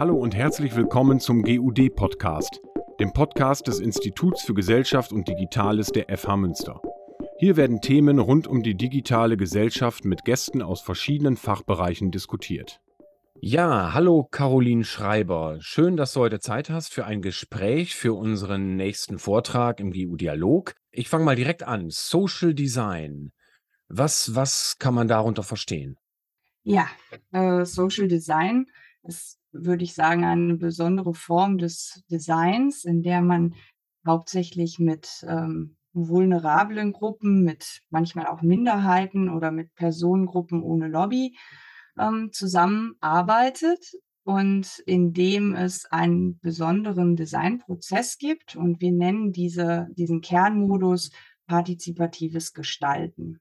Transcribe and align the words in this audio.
Hallo 0.00 0.16
und 0.16 0.34
herzlich 0.34 0.74
willkommen 0.74 1.20
zum 1.20 1.42
GUD-Podcast, 1.42 2.62
dem 2.98 3.12
Podcast 3.12 3.66
des 3.66 3.80
Instituts 3.80 4.42
für 4.42 4.54
Gesellschaft 4.54 5.12
und 5.12 5.28
Digitales 5.28 5.88
der 5.88 6.06
FH 6.16 6.38
Münster. 6.38 6.80
Hier 7.38 7.58
werden 7.58 7.82
Themen 7.82 8.18
rund 8.18 8.46
um 8.46 8.62
die 8.62 8.74
digitale 8.74 9.36
Gesellschaft 9.36 10.06
mit 10.06 10.24
Gästen 10.24 10.62
aus 10.62 10.80
verschiedenen 10.80 11.36
Fachbereichen 11.36 12.10
diskutiert. 12.10 12.80
Ja, 13.42 13.92
hallo 13.92 14.26
Caroline 14.30 14.84
Schreiber. 14.84 15.58
Schön, 15.60 15.98
dass 15.98 16.14
du 16.14 16.20
heute 16.20 16.40
Zeit 16.40 16.70
hast 16.70 16.94
für 16.94 17.04
ein 17.04 17.20
Gespräch 17.20 17.94
für 17.94 18.14
unseren 18.14 18.76
nächsten 18.76 19.18
Vortrag 19.18 19.80
im 19.80 19.92
GU-Dialog. 19.92 20.76
Ich 20.92 21.10
fange 21.10 21.26
mal 21.26 21.36
direkt 21.36 21.62
an. 21.62 21.90
Social 21.90 22.54
Design. 22.54 23.32
Was, 23.88 24.34
was 24.34 24.78
kann 24.78 24.94
man 24.94 25.08
darunter 25.08 25.42
verstehen? 25.42 25.98
Ja, 26.62 26.88
äh, 27.32 27.66
Social 27.66 28.08
Design 28.08 28.64
ist, 29.02 29.39
würde 29.52 29.84
ich 29.84 29.94
sagen, 29.94 30.24
eine 30.24 30.56
besondere 30.56 31.14
Form 31.14 31.58
des 31.58 32.02
Designs, 32.10 32.84
in 32.84 33.02
der 33.02 33.20
man 33.20 33.54
hauptsächlich 34.06 34.78
mit 34.78 35.24
ähm, 35.26 35.76
vulnerablen 35.92 36.92
Gruppen, 36.92 37.42
mit 37.42 37.82
manchmal 37.90 38.26
auch 38.26 38.42
Minderheiten 38.42 39.28
oder 39.28 39.50
mit 39.50 39.74
Personengruppen 39.74 40.62
ohne 40.62 40.88
Lobby 40.88 41.36
ähm, 41.98 42.30
zusammenarbeitet 42.32 43.84
und 44.24 44.80
in 44.86 45.12
dem 45.12 45.54
es 45.54 45.86
einen 45.86 46.38
besonderen 46.38 47.16
Designprozess 47.16 48.18
gibt 48.18 48.54
und 48.56 48.80
wir 48.80 48.92
nennen 48.92 49.32
diese, 49.32 49.88
diesen 49.96 50.20
Kernmodus 50.20 51.10
partizipatives 51.46 52.52
Gestalten. 52.52 53.40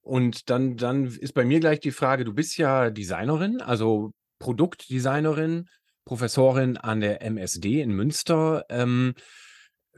Und 0.00 0.48
dann, 0.48 0.78
dann 0.78 1.04
ist 1.04 1.34
bei 1.34 1.44
mir 1.44 1.60
gleich 1.60 1.80
die 1.80 1.90
Frage, 1.90 2.24
du 2.24 2.32
bist 2.32 2.56
ja 2.56 2.88
Designerin, 2.88 3.60
also 3.60 4.12
Produktdesignerin, 4.38 5.68
Professorin 6.04 6.76
an 6.76 7.00
der 7.00 7.22
MSD 7.22 7.82
in 7.82 7.92
Münster. 7.92 8.64
Ähm, 8.70 9.14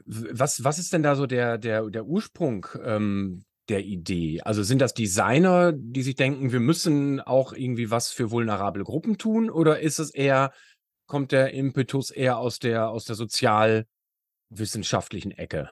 was, 0.05 0.63
was 0.63 0.79
ist 0.79 0.93
denn 0.93 1.03
da 1.03 1.15
so 1.15 1.25
der, 1.25 1.57
der, 1.57 1.89
der 1.89 2.05
Ursprung 2.05 2.65
ähm, 2.83 3.43
der 3.69 3.83
Idee? 3.85 4.41
Also 4.41 4.63
sind 4.63 4.81
das 4.81 4.93
Designer, 4.93 5.71
die 5.73 6.03
sich 6.03 6.15
denken, 6.15 6.51
wir 6.51 6.59
müssen 6.59 7.21
auch 7.21 7.53
irgendwie 7.53 7.89
was 7.91 8.11
für 8.11 8.31
vulnerable 8.31 8.83
Gruppen 8.83 9.17
tun? 9.17 9.49
Oder 9.49 9.79
ist 9.79 9.99
es 9.99 10.13
eher, 10.13 10.51
kommt 11.07 11.31
der 11.31 11.53
Impetus 11.53 12.11
eher 12.11 12.37
aus 12.37 12.59
der, 12.59 12.89
aus 12.89 13.05
der 13.05 13.15
sozialwissenschaftlichen 13.15 15.31
Ecke? 15.31 15.69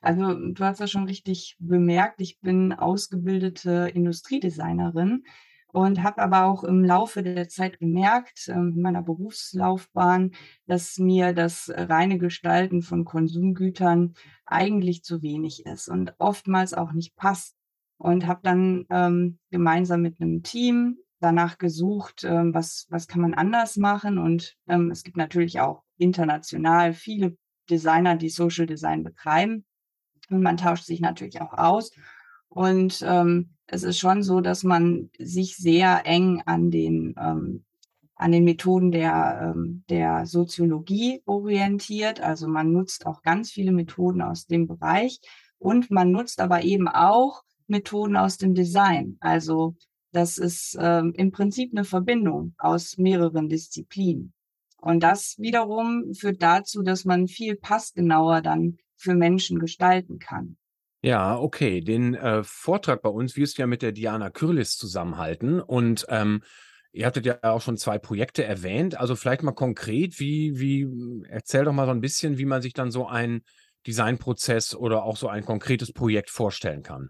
Also 0.00 0.34
du 0.34 0.64
hast 0.64 0.80
ja 0.80 0.86
schon 0.86 1.04
richtig 1.04 1.56
bemerkt, 1.58 2.20
ich 2.20 2.38
bin 2.40 2.72
ausgebildete 2.72 3.90
Industriedesignerin 3.92 5.24
und 5.72 6.02
habe 6.02 6.22
aber 6.22 6.44
auch 6.44 6.64
im 6.64 6.82
Laufe 6.82 7.22
der 7.22 7.48
Zeit 7.48 7.78
gemerkt, 7.78 8.48
ähm, 8.48 8.72
in 8.74 8.82
meiner 8.82 9.02
Berufslaufbahn, 9.02 10.32
dass 10.66 10.98
mir 10.98 11.32
das 11.32 11.70
reine 11.74 12.18
Gestalten 12.18 12.82
von 12.82 13.04
Konsumgütern 13.04 14.14
eigentlich 14.46 15.02
zu 15.02 15.22
wenig 15.22 15.66
ist 15.66 15.88
und 15.88 16.14
oftmals 16.18 16.74
auch 16.74 16.92
nicht 16.92 17.16
passt. 17.16 17.54
Und 18.00 18.28
habe 18.28 18.40
dann 18.44 18.86
ähm, 18.90 19.40
gemeinsam 19.50 20.02
mit 20.02 20.20
einem 20.20 20.44
Team 20.44 20.98
danach 21.18 21.58
gesucht, 21.58 22.22
ähm, 22.22 22.54
was, 22.54 22.86
was 22.90 23.08
kann 23.08 23.20
man 23.20 23.34
anders 23.34 23.76
machen. 23.76 24.18
Und 24.18 24.54
ähm, 24.68 24.92
es 24.92 25.02
gibt 25.02 25.16
natürlich 25.16 25.58
auch 25.58 25.82
international 25.96 26.92
viele 26.92 27.36
Designer, 27.68 28.14
die 28.14 28.28
Social 28.28 28.66
Design 28.66 29.02
betreiben. 29.02 29.64
Und 30.30 30.42
man 30.42 30.56
tauscht 30.56 30.84
sich 30.84 31.00
natürlich 31.00 31.40
auch 31.40 31.54
aus. 31.54 31.90
Und 32.48 33.02
ähm, 33.04 33.57
es 33.68 33.82
ist 33.82 33.98
schon 33.98 34.22
so, 34.22 34.40
dass 34.40 34.64
man 34.64 35.10
sich 35.18 35.56
sehr 35.56 36.06
eng 36.06 36.42
an 36.46 36.70
den, 36.70 37.14
ähm, 37.20 37.64
an 38.16 38.32
den 38.32 38.44
Methoden 38.44 38.90
der, 38.90 39.54
ähm, 39.54 39.84
der 39.88 40.26
Soziologie 40.26 41.22
orientiert. 41.26 42.20
Also 42.20 42.48
man 42.48 42.72
nutzt 42.72 43.06
auch 43.06 43.22
ganz 43.22 43.50
viele 43.50 43.70
Methoden 43.72 44.22
aus 44.22 44.46
dem 44.46 44.66
Bereich 44.66 45.20
und 45.58 45.90
man 45.90 46.10
nutzt 46.10 46.40
aber 46.40 46.64
eben 46.64 46.88
auch 46.88 47.42
Methoden 47.66 48.16
aus 48.16 48.38
dem 48.38 48.54
Design. 48.54 49.18
Also 49.20 49.76
das 50.12 50.38
ist 50.38 50.76
ähm, 50.80 51.12
im 51.16 51.30
Prinzip 51.30 51.72
eine 51.72 51.84
Verbindung 51.84 52.54
aus 52.56 52.96
mehreren 52.96 53.48
Disziplinen. 53.48 54.32
Und 54.80 55.02
das 55.02 55.36
wiederum 55.38 56.14
führt 56.14 56.42
dazu, 56.42 56.82
dass 56.82 57.04
man 57.04 57.26
viel 57.26 57.56
passgenauer 57.56 58.40
dann 58.40 58.78
für 58.96 59.14
Menschen 59.14 59.58
gestalten 59.58 60.18
kann. 60.18 60.56
Ja, 61.02 61.38
okay. 61.38 61.80
Den 61.80 62.14
äh, 62.14 62.42
Vortrag 62.42 63.02
bei 63.02 63.08
uns 63.08 63.36
wirst 63.36 63.58
du 63.58 63.62
ja 63.62 63.66
mit 63.66 63.82
der 63.82 63.92
Diana 63.92 64.30
Kürlis 64.30 64.76
zusammenhalten. 64.76 65.60
Und 65.60 66.06
ähm, 66.08 66.42
ihr 66.92 67.06
hattet 67.06 67.26
ja 67.26 67.38
auch 67.42 67.62
schon 67.62 67.76
zwei 67.76 67.98
Projekte 67.98 68.44
erwähnt. 68.44 68.98
Also 68.98 69.14
vielleicht 69.14 69.42
mal 69.42 69.52
konkret, 69.52 70.18
wie, 70.18 70.58
wie, 70.58 70.88
erzähl 71.28 71.64
doch 71.64 71.72
mal 71.72 71.86
so 71.86 71.92
ein 71.92 72.00
bisschen, 72.00 72.38
wie 72.38 72.46
man 72.46 72.62
sich 72.62 72.72
dann 72.72 72.90
so 72.90 73.06
einen 73.06 73.42
Designprozess 73.86 74.74
oder 74.74 75.04
auch 75.04 75.16
so 75.16 75.28
ein 75.28 75.44
konkretes 75.44 75.92
Projekt 75.92 76.30
vorstellen 76.30 76.82
kann. 76.82 77.08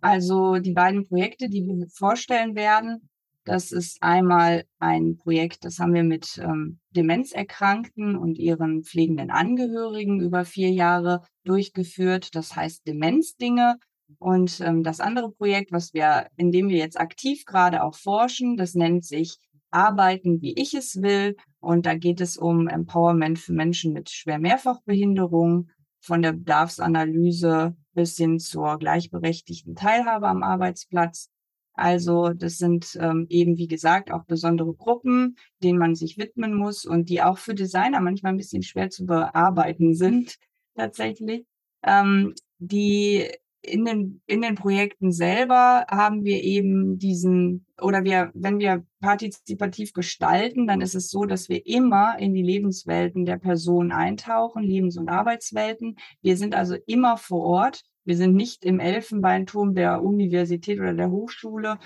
Also 0.00 0.58
die 0.58 0.72
beiden 0.72 1.06
Projekte, 1.06 1.48
die 1.48 1.64
wir 1.64 1.86
vorstellen 1.88 2.54
werden, 2.54 3.08
das 3.48 3.72
ist 3.72 4.02
einmal 4.02 4.64
ein 4.78 5.16
Projekt, 5.16 5.64
das 5.64 5.78
haben 5.78 5.94
wir 5.94 6.04
mit 6.04 6.38
ähm, 6.38 6.80
Demenzerkrankten 6.90 8.14
und 8.14 8.36
ihren 8.38 8.84
pflegenden 8.84 9.30
Angehörigen 9.30 10.20
über 10.20 10.44
vier 10.44 10.70
Jahre 10.70 11.22
durchgeführt. 11.44 12.34
Das 12.34 12.54
heißt 12.54 12.86
Demenzdinge. 12.86 13.78
Und 14.18 14.60
ähm, 14.60 14.82
das 14.82 15.00
andere 15.00 15.30
Projekt, 15.30 15.72
was 15.72 15.94
wir, 15.94 16.28
in 16.36 16.52
dem 16.52 16.68
wir 16.68 16.76
jetzt 16.76 17.00
aktiv 17.00 17.44
gerade 17.46 17.82
auch 17.82 17.94
forschen, 17.94 18.58
das 18.58 18.74
nennt 18.74 19.04
sich 19.04 19.38
Arbeiten, 19.70 20.42
wie 20.42 20.54
ich 20.60 20.74
es 20.74 21.00
will. 21.00 21.36
Und 21.58 21.86
da 21.86 21.94
geht 21.94 22.20
es 22.20 22.36
um 22.36 22.68
Empowerment 22.68 23.38
für 23.38 23.54
Menschen 23.54 23.94
mit 23.94 24.10
schwer 24.10 24.38
Mehrfachbehinderung, 24.38 25.70
von 26.00 26.22
der 26.22 26.32
Bedarfsanalyse 26.32 27.76
bis 27.94 28.16
hin 28.16 28.38
zur 28.38 28.78
gleichberechtigten 28.78 29.74
Teilhabe 29.74 30.28
am 30.28 30.42
Arbeitsplatz. 30.42 31.30
Also 31.78 32.30
das 32.30 32.58
sind 32.58 32.98
ähm, 33.00 33.26
eben, 33.28 33.56
wie 33.56 33.68
gesagt, 33.68 34.10
auch 34.10 34.24
besondere 34.24 34.74
Gruppen, 34.74 35.36
denen 35.62 35.78
man 35.78 35.94
sich 35.94 36.18
widmen 36.18 36.54
muss 36.54 36.84
und 36.84 37.08
die 37.08 37.22
auch 37.22 37.38
für 37.38 37.54
Designer 37.54 38.00
manchmal 38.00 38.32
ein 38.32 38.36
bisschen 38.36 38.64
schwer 38.64 38.90
zu 38.90 39.06
bearbeiten 39.06 39.94
sind, 39.94 40.38
tatsächlich. 40.74 41.46
Ähm, 41.84 42.34
die 42.58 43.28
in 43.62 43.84
den, 43.84 44.20
in 44.26 44.42
den 44.42 44.56
Projekten 44.56 45.12
selber 45.12 45.86
haben 45.88 46.24
wir 46.24 46.42
eben 46.42 46.98
diesen, 46.98 47.66
oder 47.80 48.02
wir, 48.02 48.32
wenn 48.34 48.58
wir 48.58 48.84
partizipativ 49.00 49.92
gestalten, 49.92 50.66
dann 50.66 50.80
ist 50.80 50.96
es 50.96 51.10
so, 51.10 51.26
dass 51.26 51.48
wir 51.48 51.64
immer 51.64 52.18
in 52.18 52.34
die 52.34 52.42
Lebenswelten 52.42 53.24
der 53.24 53.36
Person 53.36 53.92
eintauchen, 53.92 54.64
Lebens- 54.64 54.96
und 54.96 55.08
Arbeitswelten. 55.08 55.96
Wir 56.22 56.36
sind 56.36 56.56
also 56.56 56.76
immer 56.86 57.16
vor 57.16 57.44
Ort 57.44 57.82
wir 58.08 58.16
sind 58.16 58.34
nicht 58.34 58.64
im 58.64 58.80
Elfenbeinturm 58.80 59.74
der 59.74 60.02
Universität 60.02 60.80
oder 60.80 60.94
der 60.94 61.10
Hochschule 61.10 61.78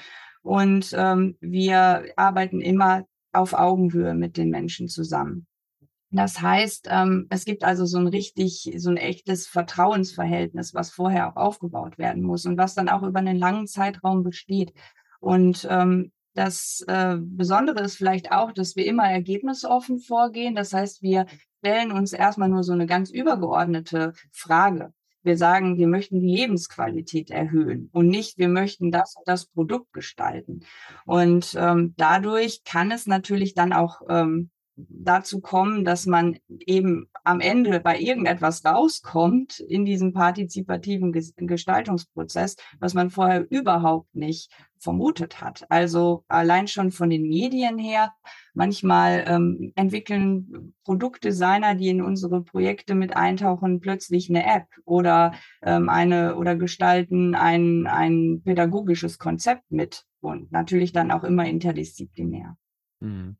und 0.42 0.94
ähm, 0.96 1.36
wir 1.40 2.12
arbeiten 2.14 2.60
immer 2.60 3.04
auf 3.32 3.54
Augenhöhe 3.54 4.14
mit 4.14 4.36
den 4.36 4.48
Menschen 4.48 4.86
zusammen. 4.86 5.48
Das 6.12 6.40
heißt, 6.40 6.86
ähm, 6.90 7.26
es 7.28 7.44
gibt 7.44 7.64
also 7.64 7.86
so 7.86 7.98
ein 7.98 8.06
richtig, 8.06 8.72
so 8.76 8.90
ein 8.90 8.98
echtes 8.98 9.48
Vertrauensverhältnis, 9.48 10.74
was 10.74 10.92
vorher 10.92 11.28
auch 11.28 11.36
aufgebaut 11.36 11.98
werden 11.98 12.22
muss 12.22 12.46
und 12.46 12.56
was 12.56 12.74
dann 12.74 12.88
auch 12.88 13.02
über 13.02 13.18
einen 13.18 13.38
langen 13.38 13.66
Zeitraum 13.66 14.22
besteht. 14.22 14.72
Und 15.18 15.66
ähm, 15.68 16.12
das 16.34 16.84
äh, 16.86 17.16
Besondere 17.18 17.80
ist 17.80 17.96
vielleicht 17.96 18.30
auch, 18.30 18.52
dass 18.52 18.76
wir 18.76 18.86
immer 18.86 19.10
ergebnisoffen 19.10 19.98
vorgehen. 19.98 20.54
Das 20.54 20.72
heißt, 20.72 21.02
wir 21.02 21.26
stellen 21.58 21.90
uns 21.90 22.12
erstmal 22.12 22.48
nur 22.48 22.62
so 22.62 22.72
eine 22.72 22.86
ganz 22.86 23.10
übergeordnete 23.10 24.12
Frage 24.30 24.92
wir 25.22 25.36
sagen, 25.36 25.78
wir 25.78 25.88
möchten 25.88 26.20
die 26.20 26.34
Lebensqualität 26.34 27.30
erhöhen 27.30 27.88
und 27.92 28.08
nicht, 28.08 28.38
wir 28.38 28.48
möchten 28.48 28.90
das 28.90 29.16
und 29.16 29.26
das 29.26 29.46
Produkt 29.46 29.92
gestalten. 29.92 30.60
Und 31.04 31.54
ähm, 31.58 31.94
dadurch 31.96 32.64
kann 32.64 32.90
es 32.90 33.06
natürlich 33.06 33.54
dann 33.54 33.72
auch 33.72 34.02
ähm, 34.08 34.50
dazu 34.88 35.40
kommen, 35.40 35.84
dass 35.84 36.06
man 36.06 36.38
eben 36.48 37.08
am 37.24 37.40
Ende 37.40 37.80
bei 37.80 37.98
irgendetwas 37.98 38.64
rauskommt 38.64 39.60
in 39.60 39.84
diesem 39.84 40.12
partizipativen 40.12 41.12
Gestaltungsprozess, 41.12 42.56
was 42.80 42.94
man 42.94 43.10
vorher 43.10 43.46
überhaupt 43.50 44.14
nicht 44.14 44.50
vermutet 44.82 45.40
hat. 45.40 45.64
Also 45.70 46.24
allein 46.28 46.66
schon 46.68 46.90
von 46.90 47.08
den 47.08 47.28
Medien 47.28 47.78
her. 47.78 48.12
Manchmal 48.54 49.24
ähm, 49.26 49.72
entwickeln 49.76 50.74
Produktdesigner, 50.84 51.74
die 51.74 51.88
in 51.88 52.02
unsere 52.02 52.42
Projekte 52.42 52.94
mit 52.94 53.16
eintauchen, 53.16 53.80
plötzlich 53.80 54.28
eine 54.28 54.44
App 54.44 54.66
oder 54.84 55.32
ähm, 55.62 55.88
eine 55.88 56.36
oder 56.36 56.56
gestalten 56.56 57.34
ein, 57.34 57.86
ein 57.86 58.42
pädagogisches 58.44 59.18
Konzept 59.18 59.70
mit 59.70 60.04
und 60.20 60.52
natürlich 60.52 60.92
dann 60.92 61.10
auch 61.10 61.24
immer 61.24 61.46
interdisziplinär. 61.46 62.56
Mhm. 63.00 63.36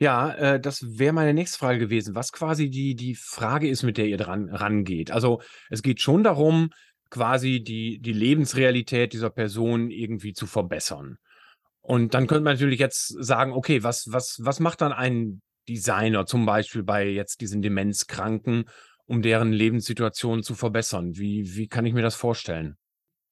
Ja, 0.00 0.32
äh, 0.34 0.60
das 0.60 0.98
wäre 0.98 1.12
meine 1.12 1.34
nächste 1.34 1.58
Frage 1.58 1.78
gewesen, 1.80 2.14
was 2.14 2.32
quasi 2.32 2.70
die 2.70 2.94
die 2.94 3.14
Frage 3.16 3.68
ist, 3.68 3.82
mit 3.82 3.96
der 3.98 4.06
ihr 4.06 4.16
dran 4.16 4.48
rangeht. 4.48 5.10
Also, 5.10 5.40
es 5.70 5.82
geht 5.82 6.00
schon 6.00 6.22
darum, 6.22 6.70
quasi 7.10 7.62
die 7.62 7.98
die 8.00 8.12
Lebensrealität 8.12 9.12
dieser 9.12 9.30
Person 9.30 9.90
irgendwie 9.90 10.32
zu 10.34 10.46
verbessern. 10.46 11.18
Und 11.82 12.14
dann 12.14 12.26
könnte 12.28 12.44
man 12.44 12.54
natürlich 12.54 12.80
jetzt 12.80 13.08
sagen: 13.22 13.52
„Okay, 13.52 13.82
was 13.84 14.06
was 14.12 14.38
was 14.42 14.60
macht 14.60 14.80
dann 14.82 14.92
ein 14.92 15.42
Designer, 15.68 16.26
zum 16.26 16.46
Beispiel 16.46 16.82
bei 16.84 17.08
jetzt 17.08 17.40
diesen 17.40 17.62
Demenzkranken, 17.62 18.66
um 19.06 19.22
deren 19.22 19.52
Lebenssituation 19.52 20.42
zu 20.44 20.54
verbessern? 20.54 21.16
Wie, 21.16 21.56
wie 21.56 21.68
kann 21.68 21.86
ich 21.86 21.94
mir 21.94 22.02
das 22.02 22.14
vorstellen? 22.16 22.76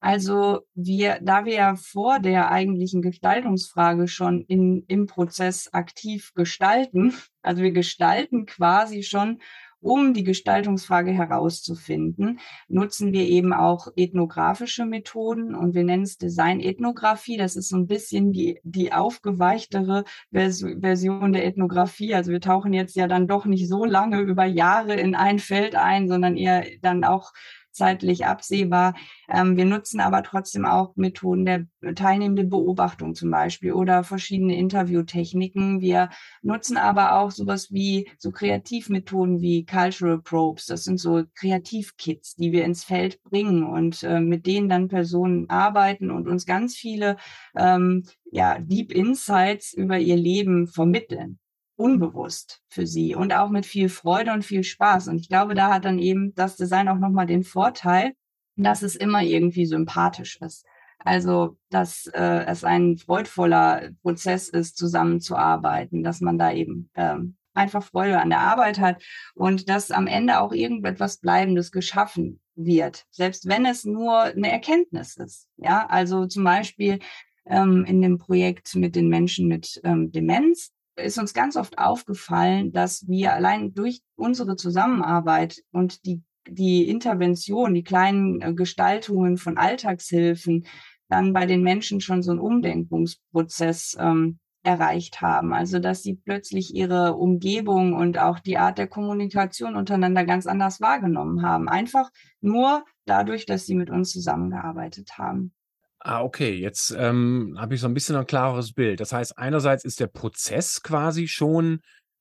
Also 0.01 0.61
wir, 0.75 1.19
da 1.23 1.45
wir 1.45 1.55
ja 1.55 1.77
vor 1.77 2.21
der 2.21 2.51
eigentlichen 2.51 3.03
Gestaltungsfrage 3.03 4.09
schon 4.09 4.43
in, 4.43 4.85
im 4.89 5.07
Prozess 5.07 5.73
aktiv 5.73 6.33
gestalten, 6.35 7.15
also 7.43 7.63
wir 7.63 7.73
gestalten 7.73 8.47
quasi 8.47 9.03
schon 9.03 9.41
um 9.81 10.15
die 10.15 10.25
Gestaltungsfrage 10.25 11.13
herauszufinden, 11.13 12.41
nutzen 12.67 13.13
wir 13.13 13.23
eben 13.23 13.53
auch 13.53 13.89
ethnografische 13.95 14.85
Methoden 14.85 15.55
und 15.55 15.75
wir 15.75 15.85
nennen 15.85 16.03
es 16.03 16.19
Design-Ethnographie. 16.19 17.37
Das 17.37 17.57
ist 17.57 17.69
so 17.69 17.77
ein 17.77 17.87
bisschen 17.87 18.33
die, 18.33 18.59
die 18.65 18.93
aufgeweichtere 18.93 20.05
Vers 20.33 20.65
Version 20.81 21.33
der 21.33 21.47
Ethnographie. 21.47 22.15
Also 22.15 22.33
wir 22.33 22.41
tauchen 22.41 22.73
jetzt 22.73 22.97
ja 22.97 23.07
dann 23.07 23.29
doch 23.29 23.45
nicht 23.45 23.69
so 23.69 23.85
lange 23.85 24.21
über 24.21 24.45
Jahre 24.45 24.95
in 24.95 25.15
ein 25.15 25.39
Feld 25.39 25.77
ein, 25.77 26.09
sondern 26.09 26.37
eher 26.37 26.65
dann 26.83 27.05
auch 27.05 27.33
zeitlich 27.77 28.27
absehbar. 28.27 28.95
Ähm, 29.29 29.57
wir 29.57 29.65
nutzen 29.65 30.01
aber 30.01 30.23
trotzdem 30.23 30.65
auch 30.65 30.97
Methoden 30.97 31.45
der 31.45 31.67
teilnehmenden 31.95 32.51
Beobachtung 32.51 33.15
zum 33.15 33.31
Beispiel 33.31 33.73
oder 33.73 34.03
verschiedene 34.03 34.57
Interviewtechniken. 34.57 35.81
Wir 35.81 36.11
nutzen 36.43 36.77
aber 36.77 37.19
auch 37.21 37.31
sowas 37.31 37.71
wie 37.71 38.09
so 38.19 38.33
Kreativmethoden 38.33 39.41
wie 39.41 39.65
Cultural 39.65 40.21
Probes. 40.21 40.67
Das 40.67 40.85
sind 40.85 40.99
so 40.99 41.25
Kreativkits, 41.35 42.35
die 42.37 42.53
wir 42.53 42.65
ins 42.65 42.85
Feld 42.85 43.23
bringen 43.23 43.63
und 43.63 44.03
äh, 44.03 44.21
mit 44.21 44.47
denen 44.47 44.69
dann 44.69 44.89
Personen 44.89 45.49
arbeiten 45.49 46.11
und 46.11 46.29
uns 46.29 46.47
ganz 46.47 46.75
viele 46.75 47.17
ähm, 47.57 48.05
ja, 48.33 48.59
Deep 48.59 48.93
Insights 48.93 49.73
über 49.73 49.99
ihr 49.99 50.17
Leben 50.17 50.67
vermitteln 50.67 51.39
unbewusst 51.77 52.63
für 52.69 52.87
sie 52.87 53.15
und 53.15 53.33
auch 53.35 53.51
mit 53.51 53.67
viel 53.67 53.89
Freude 53.89 54.33
und 54.33 54.45
viel 54.45 54.65
Spaß. 54.65 55.09
Und 55.09 55.21
ich 55.21 55.29
glaube, 55.29 55.55
da 55.55 55.73
hat 55.73 55.85
dann 55.85 55.99
eben 55.99 56.35
das 56.35 56.57
Design 56.57 56.89
auch 56.89 56.99
nochmal 56.99 57.27
den 57.27 57.45
Vorteil, 57.45 58.15
dass 58.57 58.83
es 58.83 58.97
immer 58.97 59.23
irgendwie 59.23 59.67
sympathisch 59.67 60.41
ist. 60.41 60.65
Also, 60.99 61.59
dass 61.71 62.07
äh, 62.07 62.45
es 62.47 62.65
ein 62.65 62.97
freudvoller 62.97 63.91
Prozess 64.03 64.49
ist, 64.49 64.77
zusammenzuarbeiten, 64.77 66.03
dass 66.03 66.21
man 66.21 66.39
da 66.39 66.53
eben 66.53 66.91
ähm, 66.95 67.37
einfach 67.55 67.83
Freude 67.83 68.21
an 68.21 68.31
der 68.31 68.41
Arbeit 68.41 68.81
hat 68.81 69.03
und 69.35 69.69
dass 69.69 69.91
am 69.91 70.07
Ende 70.07 70.41
auch 70.41 70.53
irgendetwas 70.53 71.19
Bleibendes 71.19 71.71
geschaffen 71.71 72.41
wird, 72.55 73.05
selbst 73.11 73.47
wenn 73.49 73.67
es 73.67 73.85
nur 73.85 74.21
eine 74.21 74.51
Erkenntnis 74.51 75.17
ist. 75.17 75.49
Ja, 75.57 75.87
also 75.87 76.27
zum 76.27 76.45
Beispiel 76.45 76.99
ähm, 77.45 77.85
in 77.85 78.01
dem 78.03 78.19
Projekt 78.19 78.75
mit 78.75 78.97
den 78.97 79.09
Menschen 79.09 79.49
mit 79.49 79.81
ähm, 79.85 80.11
Demenz, 80.11 80.73
ist 80.97 81.19
uns 81.19 81.35
ganz 81.35 81.57
oft 81.57 81.79
aufgefallen, 81.79 82.73
dass 82.73 83.07
wir 83.07 83.33
allein 83.33 83.75
durch 83.75 84.01
unsere 84.17 84.57
Zusammenarbeit 84.57 85.63
und 85.71 86.05
die, 86.07 86.23
die 86.49 86.89
Intervention, 86.89 87.75
die 87.75 87.85
kleinen 87.85 88.41
äh, 88.41 88.55
Gestaltungen 88.55 89.37
von 89.37 89.59
Alltagshilfen 89.59 90.67
dann 91.09 91.33
bei 91.33 91.47
den 91.47 91.63
Menschen 91.63 92.01
schon 92.01 92.23
so 92.23 92.33
einen 92.33 92.41
Umdenkungsprozess 92.41 93.97
ähm, 94.01 94.39
erreicht 94.67 95.21
haben. 95.21 95.53
Also 95.53 95.79
dass 95.79 96.03
sie 96.03 96.15
plötzlich 96.15 96.75
ihre 96.75 97.15
Umgebung 97.15 97.95
und 97.95 98.19
auch 98.19 98.41
die 98.41 98.59
Art 98.59 98.79
der 98.79 98.89
Kommunikation 98.89 99.77
untereinander 99.77 100.25
ganz 100.25 100.47
anders 100.47 100.81
wahrgenommen 100.81 101.43
haben. 101.43 101.69
Einfach 101.69 102.11
nur 102.41 102.85
dadurch, 103.05 103.47
dass 103.47 103.67
sie 103.67 103.77
mit 103.77 103.91
uns 103.91 104.11
zusammengearbeitet 104.11 105.19
haben. 105.19 105.53
Ah, 106.09 106.23
okay, 106.23 106.55
jetzt, 106.55 106.95
ähm, 106.97 107.57
habe 107.59 107.75
ich 107.75 107.81
so 107.81 107.89
ein 107.89 107.95
bisschen 107.95 108.15
ein 108.15 108.29
klareres 108.29 108.73
Bild. 108.73 109.01
Das 109.01 109.13
heißt, 109.13 109.37
einerseits 109.39 109.85
ist 109.85 109.99
der 109.99 110.07
Prozess 110.07 110.81
quasi 110.85 111.27
schon, 111.27 111.81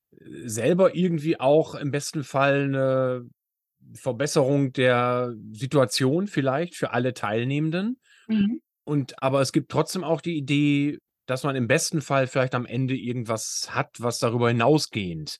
äh, 0.09 0.47
selber 0.49 0.95
irgendwie 0.95 1.39
auch 1.39 1.75
im 1.75 1.91
besten 1.91 2.23
Fall 2.23 2.63
eine 2.63 3.29
Verbesserung 3.93 4.73
der 4.73 5.35
Situation 5.51 6.25
vielleicht 6.25 6.73
für 6.73 6.93
alle 6.93 7.13
Teilnehmenden. 7.13 7.99
Mhm. 8.27 8.59
Und 8.85 9.21
aber 9.21 9.41
es 9.41 9.51
gibt 9.51 9.69
trotzdem 9.69 10.03
auch 10.03 10.21
die 10.21 10.35
Idee, 10.35 10.97
dass 11.27 11.43
man 11.43 11.55
im 11.55 11.67
besten 11.67 12.01
Fall 12.01 12.25
vielleicht 12.25 12.55
am 12.55 12.65
Ende 12.65 12.95
irgendwas 12.95 13.67
hat, 13.69 13.89
was 13.99 14.17
darüber 14.17 14.47
hinausgehend 14.47 15.37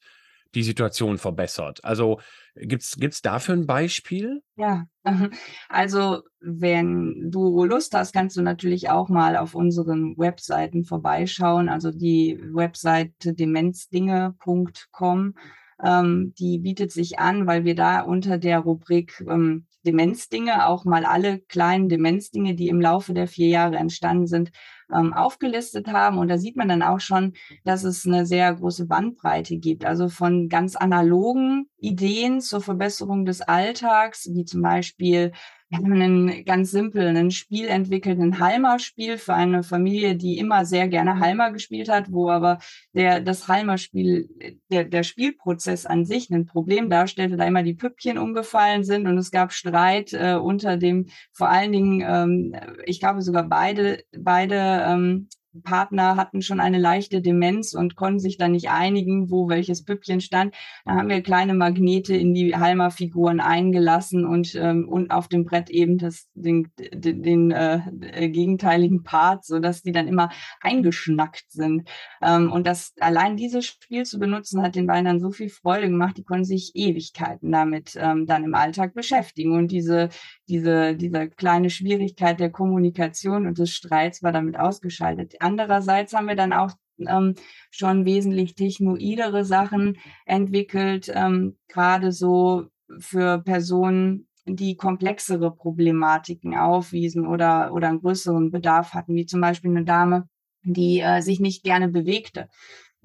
die 0.56 0.64
Situation 0.64 1.18
verbessert. 1.18 1.84
Also, 1.84 2.20
gibt's 2.56 2.96
gibt's 2.98 3.22
dafür 3.22 3.56
ein 3.56 3.68
Beispiel? 3.68 4.42
Ja, 4.56 4.86
also, 5.70 6.24
wenn 6.40 7.30
du 7.30 7.66
Lust 7.66 7.94
hast, 7.94 8.14
kannst 8.14 8.38
du 8.38 8.42
natürlich 8.42 8.90
auch 8.90 9.10
mal 9.10 9.38
auf 9.38 9.54
unseren 9.54 10.18
Webseiten 10.18 10.86
vorbeischauen. 10.86 11.70
Also, 11.70 11.92
die 11.92 12.40
Webseite 12.42 13.34
demenzdinge.com, 13.34 15.36
ähm, 15.84 16.34
die 16.40 16.60
bietet 16.60 16.92
sich 16.92 17.20
an, 17.20 17.46
weil 17.46 17.66
wir 17.66 17.76
da 17.76 18.02
unter 18.02 18.38
der 18.38 18.60
Rubrik, 18.60 19.24
ähm, 19.30 19.66
Demenzdinge 19.86 20.68
auch 20.68 20.86
mal 20.86 21.06
alle 21.06 21.40
kleinen 21.40 21.90
Demenzdinge, 21.90 22.56
die 22.56 22.68
im 22.68 22.82
Laufe 22.82 23.14
der 23.14 23.28
vier 23.28 23.48
Jahre 23.48 23.78
entstanden 23.78 24.28
sind, 24.28 24.52
ähm, 24.94 25.14
aufgelistet 25.14 25.88
haben. 25.88 26.18
Und 26.18 26.28
da 26.28 26.38
sieht 26.38 26.56
man 26.56 26.68
dann 26.68 26.82
auch 26.82 27.00
schon, 27.00 27.34
dass 27.64 27.84
es 27.84 28.06
eine 28.06 28.26
sehr 28.26 28.54
große 28.54 28.86
Bandbreite 28.88 29.58
gibt. 29.58 29.86
Also 29.86 30.10
von 30.10 30.50
ganz 30.50 30.76
analogen 30.76 31.70
Ideen 31.78 32.42
zur 32.42 32.62
Verbesserung 32.62 33.26
des 33.26 33.42
Alltags, 33.42 34.30
wie 34.34 34.46
zum 34.46 34.62
Beispiel 34.62 35.32
wir 35.70 35.80
haben 35.80 35.94
einen 35.94 36.46
ganz 36.46 36.70
simpel, 36.72 37.08
ein 37.08 37.32
Spiel 37.32 37.68
entwickelt, 37.68 38.20
ein 38.20 38.40
Halmer-Spiel 38.40 39.18
für 39.18 39.34
eine 39.34 39.64
Familie, 39.64 40.16
die 40.16 40.38
immer 40.38 40.64
sehr 40.64 40.88
gerne 40.88 41.20
Halmer 41.20 41.52
gespielt 41.52 41.90
hat, 41.90 42.12
wo 42.12 42.30
aber 42.30 42.60
der, 42.94 43.20
das 43.20 43.48
Halmer-Spiel, 43.48 44.30
der, 44.70 44.84
der 44.84 45.04
Spielprozess 45.04 45.88
an 45.88 46.06
sich 46.06 46.30
ein 46.30 46.46
Problem 46.46 46.90
darstellte, 46.90 47.36
da 47.36 47.46
immer 47.46 47.64
die 47.64 47.74
Püppchen 47.74 48.20
umgefallen 48.20 48.84
sind 48.84 49.08
und 49.08 49.18
es 49.18 49.32
gab 49.32 49.54
Streit 49.54 50.14
äh, 50.14 50.36
unter 50.36 50.78
dem, 50.78 51.08
vor 51.34 51.50
allen 51.50 51.72
Dingen, 51.72 52.04
ähm, 52.08 52.56
ich 52.86 53.00
glaube 53.00 53.24
sogar 53.24 53.44
beide, 53.44 54.04
beide 54.16 54.86
ähm, 54.88 55.30
Partner 55.64 56.16
hatten 56.16 56.42
schon 56.42 56.60
eine 56.60 56.80
leichte 56.80 57.22
Demenz 57.22 57.74
und 57.74 57.96
konnten 57.96 58.20
sich 58.20 58.38
dann 58.38 58.52
nicht 58.52 58.70
einigen, 58.70 59.30
wo 59.30 59.50
welches 59.50 59.84
Püppchen 59.84 60.22
stand. 60.22 60.54
Da 60.86 60.96
haben 60.96 61.10
wir 61.10 61.22
kleine 61.22 61.54
Magnete 61.54 62.16
in 62.16 62.34
die 62.34 62.56
Halmer-Figuren 62.56 63.40
eingelassen 63.40 64.26
und, 64.26 64.56
ähm, 64.56 64.88
und 64.88 65.12
auf 65.12 65.28
dem 65.28 65.46
Brett 65.46 65.70
eben 65.70 65.98
das, 65.98 66.28
den, 66.34 66.72
den, 66.78 67.24
den 67.24 67.52
äh, 67.52 68.30
gegenteiligen 68.30 69.04
Part, 69.04 69.46
sodass 69.46 69.82
die 69.82 69.92
dann 69.92 70.08
immer 70.08 70.30
eingeschnackt 70.62 71.46
sind. 71.50 71.88
Ähm, 72.22 72.52
und 72.52 72.68
das 72.68 72.94
allein 73.00 73.38
dieses 73.38 73.66
Spiel 73.66 74.04
zu 74.04 74.20
benutzen, 74.20 74.62
hat 74.62 74.76
den 74.76 74.88
beiden 74.88 75.06
dann 75.06 75.20
so 75.20 75.32
viel 75.32 75.50
Freude 75.50 75.90
gemacht, 75.90 76.18
die 76.18 76.24
konnten 76.24 76.46
sich 76.46 76.72
Ewigkeiten 76.76 77.52
damit 77.52 77.96
ähm, 77.98 78.26
dann 78.26 78.44
im 78.44 78.56
Alltag 78.56 78.94
beschäftigen. 78.94 79.54
Und 79.54 79.72
diese, 79.72 80.10
diese, 80.48 80.96
diese 80.96 81.30
kleine 81.30 81.70
Schwierigkeit 81.70 82.40
der 82.40 82.52
Kommunikation 82.52 83.48
und 83.48 83.58
des 83.58 83.72
Streits 83.72 84.24
war 84.24 84.32
damit 84.32 84.60
ausgeschaltet 84.60 85.36
Andererseits 85.40 86.14
haben 86.14 86.28
wir 86.28 86.36
dann 86.36 86.54
auch 86.54 86.72
ähm, 87.00 87.36
schon 87.72 88.06
wesentlich 88.06 88.56
technoidere 88.56 89.44
Sachen 89.46 89.98
entwickelt, 90.26 91.12
ähm, 91.14 91.58
gerade 91.68 92.12
so 92.12 92.68
für 93.00 93.40
Personen, 93.40 94.28
die 94.46 94.76
komplexere 94.76 95.52
Problematiken 95.52 96.56
aufwiesen 96.56 97.26
oder, 97.26 97.74
oder 97.74 97.90
einen 97.90 98.02
größeren 98.02 98.52
Bedarf 98.52 98.94
hatten, 98.94 99.16
wie 99.16 99.26
zum 99.26 99.42
Beispiel 99.42 99.72
eine 99.72 99.86
Dame, 99.86 100.30
die 100.64 101.00
äh, 101.00 101.22
sich 101.22 101.40
nicht 101.40 101.64
gerne 101.64 101.88
bewegte. 101.88 102.48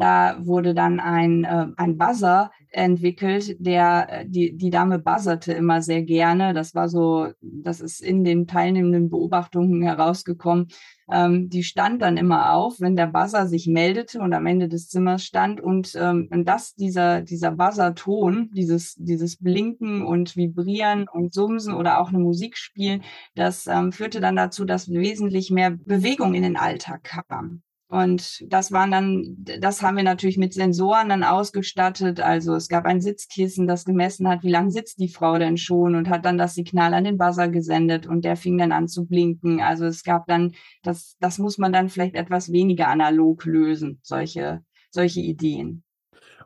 Da 0.01 0.39
wurde 0.41 0.73
dann 0.73 0.99
ein, 0.99 1.45
äh, 1.45 1.67
ein 1.77 1.99
Buzzer 1.99 2.51
entwickelt, 2.71 3.57
der 3.59 4.07
äh, 4.09 4.27
die, 4.27 4.57
die 4.57 4.71
Dame 4.71 4.99
buzzerte 4.99 5.53
immer 5.53 5.83
sehr 5.83 6.03
gerne. 6.03 6.55
Das 6.55 6.75
war 6.75 6.89
so, 6.89 7.29
das 7.43 7.83
ist 7.83 8.01
in 8.01 8.25
den 8.25 8.47
teilnehmenden 8.47 9.11
Beobachtungen 9.11 9.83
herausgekommen. 9.83 10.69
Ähm, 11.13 11.51
die 11.51 11.63
stand 11.65 12.01
dann 12.01 12.17
immer 12.17 12.55
auf, 12.55 12.81
wenn 12.81 12.97
der 12.97 13.09
Buzzer 13.09 13.47
sich 13.47 13.67
meldete 13.67 14.21
und 14.21 14.33
am 14.33 14.47
Ende 14.47 14.69
des 14.69 14.89
Zimmers 14.89 15.23
stand. 15.23 15.61
Und, 15.61 15.95
ähm, 16.01 16.29
und 16.31 16.47
das, 16.49 16.75
dieser, 16.77 17.21
dieser 17.21 17.51
Buzzer-Ton, 17.51 18.53
dieses, 18.55 18.95
dieses 18.95 19.37
Blinken 19.37 20.01
und 20.01 20.35
Vibrieren 20.35 21.09
und 21.13 21.35
Sumsen 21.35 21.75
oder 21.75 22.01
auch 22.01 22.09
eine 22.09 22.21
Musik 22.21 22.57
spielen, 22.57 23.03
das 23.35 23.67
ähm, 23.67 23.93
führte 23.93 24.21
dann 24.21 24.37
dazu, 24.37 24.65
dass 24.65 24.89
wesentlich 24.89 25.51
mehr 25.51 25.73
Bewegung 25.73 26.33
in 26.33 26.43
den 26.43 26.57
Alltag 26.57 27.05
kam. 27.05 27.61
Und 27.91 28.45
das 28.53 28.71
waren 28.71 28.93
dann, 28.93 29.35
das 29.59 29.83
haben 29.83 29.97
wir 29.97 30.05
natürlich 30.05 30.39
mit 30.39 30.55
Sensoren 30.55 31.09
dann 31.09 31.25
ausgestattet. 31.25 32.21
Also 32.21 32.55
es 32.55 32.69
gab 32.69 32.85
ein 32.85 33.01
Sitzkissen, 33.01 33.67
das 33.67 33.85
gemessen 33.85 34.29
hat, 34.29 34.45
wie 34.45 34.51
lange 34.51 34.71
sitzt 34.71 35.01
die 35.01 35.09
Frau 35.09 35.37
denn 35.39 35.57
schon 35.57 35.97
und 35.97 36.09
hat 36.09 36.25
dann 36.25 36.39
das 36.39 36.55
Signal 36.55 36.95
an 36.95 37.03
den 37.03 37.19
Buzzer 37.19 37.49
gesendet 37.49 38.07
und 38.07 38.25
der 38.25 38.37
fing 38.37 38.57
dann 38.59 38.71
an 38.71 38.87
zu 38.87 39.07
blinken. 39.07 39.61
Also 39.61 39.87
es 39.87 40.05
gab 40.05 40.29
dann, 40.29 40.55
das, 40.85 41.17
das 41.19 41.39
muss 41.39 41.59
man 41.59 41.73
dann 41.73 41.89
vielleicht 41.89 42.15
etwas 42.15 42.53
weniger 42.53 42.87
analog 42.87 43.45
lösen, 43.45 43.99
solche, 44.05 44.63
solche 44.93 45.21
Ideen. 45.21 45.83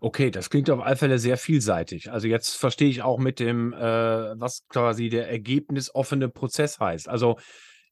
Okay, 0.00 0.30
das 0.30 0.48
klingt 0.48 0.70
auf 0.70 0.80
alle 0.80 0.96
Fälle 0.96 1.18
sehr 1.18 1.36
vielseitig. 1.36 2.10
Also 2.10 2.26
jetzt 2.26 2.56
verstehe 2.56 2.88
ich 2.88 3.02
auch 3.02 3.18
mit 3.18 3.38
dem, 3.38 3.74
äh, 3.74 3.78
was 3.78 4.66
quasi 4.68 5.10
der 5.10 5.28
ergebnisoffene 5.28 6.30
Prozess 6.30 6.80
heißt. 6.80 7.06
Also 7.06 7.36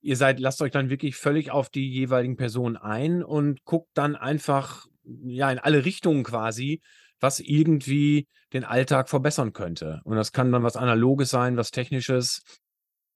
ihr 0.03 0.17
seid 0.17 0.41
lasst 0.41 0.63
euch 0.63 0.73
dann 0.73 0.91
wirklich 0.91 1.17
völlig 1.17 1.51
auf 1.53 1.71
die 1.71 1.89
jeweiligen 1.91 2.37
Personen 2.37 2.77
ein 2.77 3.23
und 3.25 3.65
guckt 3.65 3.91
dann 3.95 4.17
einfach, 4.17 4.87
ja, 5.05 5.51
in 5.53 5.59
alle 5.61 5.85
Richtungen 5.85 6.25
quasi, 6.25 6.81
was 7.21 7.41
irgendwie 7.41 8.27
den 8.53 8.65
Alltag 8.65 9.09
verbessern 9.09 9.53
könnte. 9.55 10.01
Und 10.05 10.17
das 10.17 10.33
kann 10.33 10.53
dann 10.53 10.63
was 10.65 10.77
Analoges 10.77 11.31
sein, 11.31 11.57
was 11.57 11.71
Technisches. 11.73 12.43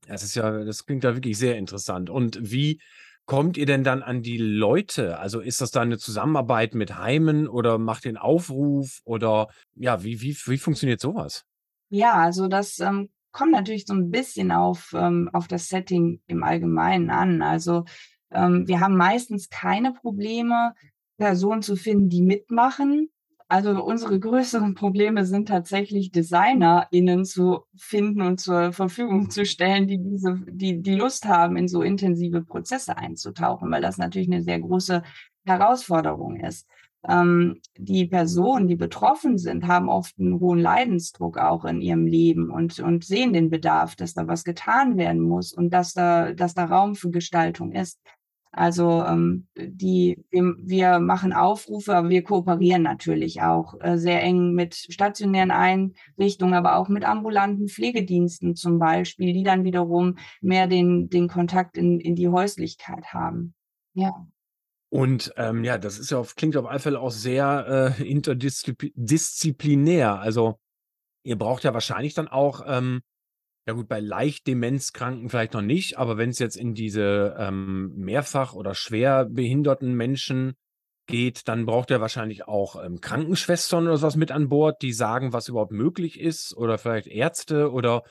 Das 0.08 0.22
ist 0.24 0.34
ja 0.36 0.64
das 0.64 0.86
klingt 0.86 1.04
ja 1.04 1.14
wirklich 1.16 1.38
sehr 1.38 1.56
interessant. 1.58 2.10
Und 2.10 2.38
wie 2.42 2.80
kommt 3.26 3.56
ihr 3.58 3.66
denn 3.66 3.84
dann 3.84 4.02
an 4.02 4.22
die 4.22 4.38
Leute? 4.38 5.18
Also, 5.18 5.40
ist 5.40 5.60
das 5.62 5.70
dann 5.72 5.88
'ne 5.90 5.98
Zusammenarbeit 5.98 6.74
mit 6.74 6.96
Heimen 6.98 7.48
oder 7.48 7.78
macht 7.78 8.04
ihr 8.06 8.12
'n 8.12 8.16
Aufruf 8.18 9.00
oder 9.04 9.48
ja, 9.76 10.02
wie 10.04 10.20
wie 10.22 10.36
wie 10.46 10.58
funktioniert 10.58 11.00
so 11.00 11.14
was? 11.16 11.44
Ja, 11.92 12.14
also 12.14 12.48
das, 12.48 12.80
ähm, 12.80 13.10
kommt 13.36 13.52
natürlich 13.52 13.86
so 13.86 13.94
'n 13.94 14.10
bisschen 14.10 14.52
auf 14.52 14.94
ähm, 14.96 15.30
auf 15.34 15.48
das 15.48 15.68
Setting 15.68 16.20
im 16.28 16.42
Allgemeinen 16.44 17.10
an. 17.10 17.42
Also, 17.42 17.84
ähm, 18.32 18.66
wir 18.68 18.80
haben 18.80 18.96
meistens 18.96 19.50
keine 19.50 19.92
Probleme, 19.92 20.74
Personen 21.18 21.62
zu 21.62 21.76
finden, 21.76 22.08
die 22.10 22.22
mitmachen. 22.22 23.10
Also, 23.48 23.82
unsere 23.84 24.18
größeren 24.20 24.74
Probleme 24.74 25.24
sind 25.26 25.48
tatsächlich 25.48 26.10
DesignerInnen 26.12 27.24
zu 27.24 27.60
finden 27.76 28.22
und 28.22 28.40
zur 28.40 28.72
Verfügung 28.72 29.30
zu 29.30 29.44
stellen, 29.46 29.86
die 29.88 29.98
diese 30.02 30.40
die 30.48 30.82
die 30.82 30.96
Lust 30.96 31.26
haben, 31.26 31.56
in 31.56 31.68
so 31.68 31.82
intensive 31.82 32.42
Prozesse 32.44 32.98
einzutauchen, 32.98 33.70
weil 33.72 33.82
das 33.82 33.98
natürlich 33.98 34.28
'ne 34.28 34.42
sehr 34.42 34.60
große 34.60 35.02
Herausforderung 35.46 36.36
ist. 36.40 36.66
Ähm, 37.08 37.60
die 37.78 38.06
Personen, 38.06 38.68
die 38.68 38.76
betroffen 38.76 39.38
sind, 39.38 39.66
haben 39.68 39.88
oft 39.88 40.18
'n 40.18 40.40
hohen 40.40 40.58
Leidensdruck 40.60 41.38
auch 41.38 41.64
in 41.64 41.80
ihrem 41.80 42.06
Leben 42.06 42.50
und 42.50 42.80
und 42.80 43.04
sehen 43.04 43.32
den 43.32 43.50
Bedarf, 43.50 43.96
dass 43.96 44.14
da 44.14 44.26
was 44.28 44.44
getan 44.44 44.96
werden 44.96 45.20
muss 45.22 45.52
und 45.52 45.70
dass 45.72 45.94
da 45.94 46.32
dass 46.32 46.54
da 46.54 46.64
Raum 46.66 46.94
für 46.96 47.10
Gestaltung 47.10 47.72
ist. 47.72 48.00
Also, 48.52 49.04
ähm, 49.04 49.48
die 49.56 50.24
wir 50.30 50.54
wir 50.64 50.98
machen 51.00 51.32
Aufrufe, 51.34 51.94
aber 51.94 52.08
wir 52.08 52.22
kooperieren 52.24 52.82
natürlich 52.82 53.42
auch, 53.42 53.74
äh, 53.80 53.98
sehr 53.98 54.22
eng 54.22 54.52
mit 54.54 54.74
stationären 54.74 55.50
Einrichtungen, 55.50 56.54
aber 56.54 56.76
auch 56.78 56.88
mit 56.88 57.04
ambulanten 57.04 57.68
Pflegediensten 57.68 58.54
zum 58.56 58.78
Beispiel, 58.78 59.32
die 59.34 59.42
dann 59.44 59.64
wiederum 59.64 60.16
mehr 60.40 60.66
den 60.68 61.08
den 61.10 61.28
Kontakt 61.28 61.76
in 61.76 62.00
in 62.00 62.14
die 62.16 62.28
Häuslichkeit 62.28 63.12
haben. 63.12 63.54
Ja. 63.94 64.26
Und, 64.88 65.32
ähm, 65.36 65.64
ja, 65.64 65.78
das 65.78 65.98
ist 65.98 66.10
ja 66.10 66.18
auf 66.18 66.36
klingt 66.36 66.56
auf 66.56 66.66
alle 66.66 66.78
Fälle 66.78 67.00
auch 67.00 67.10
sehr, 67.10 67.96
äh, 67.98 68.02
interdiszipl 68.08 68.90
disziplinär. 68.94 70.18
Also, 70.20 70.58
ihr 71.24 71.36
braucht 71.36 71.64
ja 71.64 71.74
wahrscheinlich 71.74 72.14
dann 72.14 72.28
auch, 72.28 72.62
ähm 72.66 73.02
ja 73.66 73.74
gut, 73.74 73.88
bei 73.88 74.00
leicht 74.00 74.46
Demenzkranken 74.46 75.28
vielleicht 75.28 75.54
noch 75.54 75.62
nicht, 75.62 75.98
aber 75.98 76.16
wenn's 76.18 76.38
jetzt 76.38 76.56
in 76.56 76.74
diese, 76.74 77.34
ähm, 77.38 77.92
mehrfach 77.96 78.54
oder 78.54 78.74
schwer 78.74 79.24
behinderten 79.24 79.94
Menschen 79.94 80.54
geht, 81.06 81.48
dann 81.48 81.66
braucht 81.66 81.90
ihr 81.90 82.00
wahrscheinlich 82.00 82.46
auch, 82.46 82.82
ähm, 82.82 83.00
Krankenschwestern 83.00 83.86
oder 83.86 83.96
so 83.96 84.06
was 84.06 84.16
mit 84.16 84.30
an 84.30 84.48
Bord, 84.48 84.82
die 84.82 84.92
sagen, 84.92 85.32
was 85.32 85.48
überhaupt 85.48 85.72
möglich 85.72 86.20
ist 86.20 86.56
oder 86.56 86.78
vielleicht 86.78 87.08
Ärzte 87.08 87.72
oder 87.72 88.02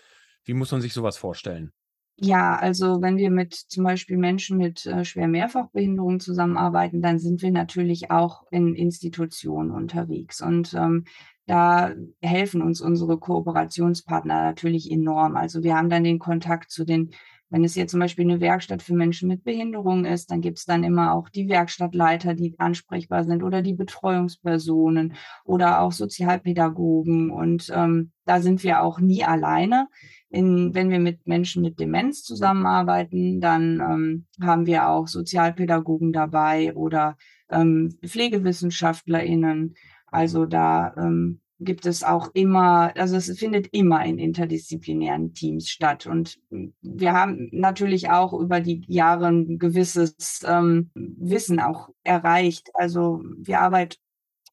wie 0.44 0.54
muss 0.54 0.72
man 0.72 0.82
sich 0.82 0.94
so 0.94 1.04
was 1.04 1.18
vorstellen? 1.18 1.72
Ja, 2.18 2.56
also 2.56 3.02
wenn 3.02 3.18
wir 3.18 3.30
mit 3.30 3.54
zum 3.54 3.84
Beispiel 3.84 4.18
Menschen 4.18 4.58
mit, 4.58 4.86
äh, 4.86 5.04
schweren 5.04 5.32
Mehrfachbehinderungen 5.32 6.22
zusammenarbeiten, 6.22 7.02
dann 7.02 7.20
sind 7.20 7.42
wir 7.42 7.52
natürlich 7.52 8.10
auch 8.10 8.44
in 8.52 8.74
Institutionen 8.74 9.72
unterwegs. 9.72 10.42
Und, 10.42 10.74
ähm, 10.74 11.04
da 11.46 11.94
helfen 12.22 12.62
uns 12.62 12.82
unsere 12.82 13.20
Kooperationspartner 13.20 14.42
natürlich 14.44 14.90
enorm. 14.90 15.36
Also, 15.36 15.62
wir 15.62 15.76
haben 15.76 15.90
dann 15.90 16.04
den 16.06 16.18
Kontakt 16.20 16.72
zu 16.72 16.86
den 16.86 17.12
wenn 17.50 17.64
es 17.64 17.76
jetzt 17.76 17.92
zum 17.92 18.00
Beispiel 18.00 18.26
'ne 18.26 18.42
Werkstatt 18.42 18.82
für 18.84 18.94
Menschen 18.96 19.28
mit 19.30 19.44
Behinderung 19.44 20.06
ist, 20.06 20.32
dann 20.32 20.42
gibt's 20.42 20.66
dann 20.66 20.84
immer 20.84 21.14
auch 21.14 21.30
die 21.30 21.48
Werkstattleiter, 21.50 22.34
die 22.34 22.56
ansprechbar 22.60 23.24
sind 23.24 23.44
oder 23.44 23.62
die 23.62 23.74
Betreuungspersonen 23.76 25.14
oder 25.46 25.82
auch 25.82 25.92
Sozialpädagogen. 25.92 27.30
Und, 27.32 27.72
ähm, 27.74 28.12
da 28.26 28.42
sind 28.42 28.64
wir 28.64 28.82
auch 28.82 29.00
nie 29.00 29.24
alleine. 29.24 29.88
In 30.30 30.74
wenn 30.74 30.90
wir 30.90 31.00
mit 31.00 31.28
Menschen 31.28 31.62
mit 31.62 31.80
Demenz 31.80 32.24
zusammenarbeiten, 32.24 33.40
dann, 33.42 33.80
ähm, 33.80 34.26
haben 34.42 34.66
wir 34.66 34.90
auch 34.90 35.08
Sozialpädagogen 35.08 36.12
dabei 36.14 36.74
oder, 36.76 37.16
ähm, 37.50 37.96
PflegewissenschaftlerInnen. 38.06 39.76
Also, 40.08 40.46
da, 40.46 40.94
ähm, 40.98 41.40
gibt 41.60 41.86
es 41.86 42.04
auch 42.04 42.30
immer 42.34 42.92
also, 42.98 43.16
es 43.18 43.32
findet 43.40 43.68
immer 43.74 44.06
in 44.06 44.20
interdisziplinären 44.20 45.34
Teams 45.34 45.70
statt. 45.70 46.06
Und, 46.08 46.38
wir 46.82 47.14
haben 47.14 47.50
natürlich 47.54 48.10
auch 48.10 48.34
über 48.34 48.62
die 48.62 48.84
Jahre 48.88 49.28
'n 49.30 49.60
gewisses, 49.60 50.42
ähm, 50.48 50.92
Wissen 50.96 51.60
auch 51.60 51.90
erreicht. 52.04 52.70
Also, 52.76 53.22
wir 53.38 53.62
arbeit 53.62 53.98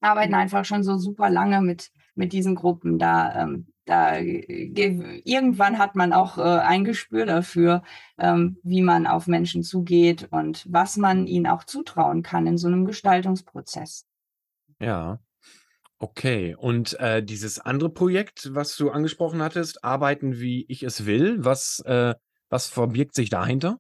arbeiten 0.03 0.35
einfach 0.35 0.65
schon 0.67 0.83
so 0.85 0.99
super 0.99 1.31
lange 1.31 1.63
mit 1.63 1.91
mit 2.17 2.33
diesen 2.35 2.55
Gruppen. 2.57 2.99
Da, 2.99 3.43
ähm 3.45 3.67
da 3.87 4.21
ge 4.23 5.23
irgendwann 5.25 5.79
hat 5.79 5.97
man 5.97 6.13
auch, 6.13 6.39
äh, 6.39 6.43
ein 6.43 6.85
Gespür 6.85 7.27
dafür, 7.27 7.83
ähm, 8.19 8.59
wie 8.65 8.83
man 8.83 9.07
auf 9.09 9.27
Menschen 9.29 9.63
zugeht 9.65 10.29
und 10.33 10.67
was 10.71 10.97
man 10.99 11.27
ihnen 11.27 11.47
auch 11.49 11.65
zutrauen 11.65 12.23
kann 12.23 12.47
in 12.47 12.59
so 12.59 12.69
'nem 12.69 12.87
Gestaltungsprozess. 12.87 14.03
Ja. 14.81 15.19
Okay. 16.03 16.57
Und, 16.59 16.99
äh, 16.99 17.23
dieses 17.23 17.61
andere 17.61 17.89
Projekt, 17.89 18.51
was 18.55 18.75
du 18.77 18.91
angesprochen 18.91 19.41
hattest, 19.41 19.85
„Arbeiten, 19.85 20.41
wie 20.41 20.65
ich 20.69 20.83
es 20.83 21.07
will“, 21.07 21.37
was, 21.45 21.81
äh 21.87 22.15
was 22.49 22.67
verbirgt 22.67 23.15
sich 23.15 23.31
dahinter? 23.31 23.79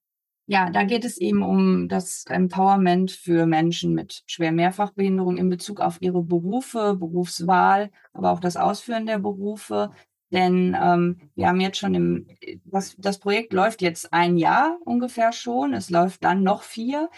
Ja, 0.49 0.71
da 0.71 0.83
geht 0.83 1.05
es 1.05 1.19
eben 1.19 1.43
um 1.45 1.89
das 1.89 2.25
Empowerment 2.29 3.13
für 3.13 3.47
Menschen 3.47 3.95
mit 3.95 4.23
schweren 4.27 4.57
Mehrfachbehinderung 4.57 5.37
in 5.37 5.49
Bezug 5.49 5.81
auf 5.81 5.99
ihre 6.03 6.23
Berufe, 6.25 6.97
Berufswahl, 6.99 7.91
aber 8.13 8.33
auch 8.33 8.41
das 8.41 8.57
Ausführen 8.57 9.07
der 9.07 9.19
Berufe. 9.21 9.93
Denn, 10.33 10.77
ähm, 10.81 11.31
wir 11.37 11.47
haben 11.47 11.61
jetzt 11.61 11.79
schon 11.79 11.95
im 11.95 12.27
das 12.65 12.97
das 12.99 13.19
Projekt 13.21 13.53
läuft 13.53 13.83
jetzt 13.83 14.13
1 14.13 14.37
Jahr 14.37 14.79
ungefähr 14.85 15.31
schon. 15.33 15.75
Es 15.75 15.91
läuft 15.91 16.25
dann 16.25 16.43
noch 16.43 16.63
4. 16.65 17.09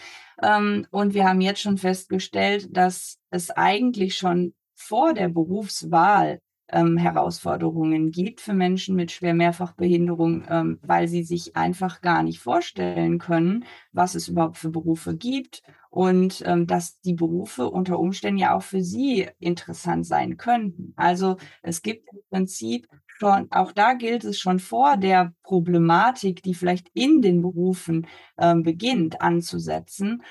Ähm, 0.43 0.85
und 0.91 1.13
wir 1.15 1.25
haben 1.27 1.41
jetzt 1.41 1.61
schon 1.61 1.77
festgestellt, 1.79 2.67
dass 2.77 3.17
es 3.31 3.49
eigentlich 3.51 4.17
schon 4.17 4.53
vor 4.87 5.13
der 5.13 5.29
Berufswahl, 5.29 6.39
ähm, 6.71 6.97
Herausforderungen 6.97 8.11
gibt 8.11 8.41
für 8.41 8.53
Menschen 8.53 8.95
mit 8.95 9.11
schwer 9.11 9.35
Mehrfachbehinderung, 9.35 10.45
ähm, 10.49 10.79
weil 10.81 11.07
sie 11.07 11.23
sich 11.23 11.55
einfach 11.55 12.01
gar 12.01 12.23
nicht 12.23 12.39
vorstellen 12.39 13.19
können, 13.19 13.65
was 13.91 14.15
es 14.15 14.27
überhaupt 14.27 14.57
für 14.57 14.71
Berufe 14.71 15.15
gibt 15.15 15.61
und, 15.91 16.41
ähm, 16.45 16.65
dass 16.67 16.99
die 17.01 17.13
Berufe 17.13 17.69
unter 17.69 17.99
Umständen 17.99 18.39
ja 18.39 18.55
auch 18.55 18.63
für 18.63 18.81
sie 18.81 19.27
interessant 19.39 20.05
sein 20.07 20.37
könnten. 20.37 20.93
Also, 20.95 21.37
es 21.61 21.81
gibt 21.83 22.09
im 22.11 22.19
Prinzip 22.31 22.87
schon 23.19 23.47
auch 23.51 23.71
da 23.71 23.93
gilt 23.93 24.23
es 24.25 24.39
schon 24.39 24.59
vor 24.59 24.97
der 24.97 25.33
Problematik, 25.43 26.43
die 26.43 26.53
vielleicht 26.53 26.89
in 26.93 27.21
den 27.21 27.41
Berufen, 27.41 28.07
ähm, 28.39 28.63
beginnt, 28.63 29.21
anzusetzen 29.21 30.23